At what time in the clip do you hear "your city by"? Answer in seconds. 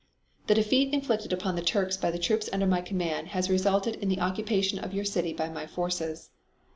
4.95-5.47